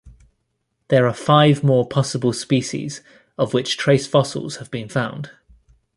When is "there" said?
0.87-1.05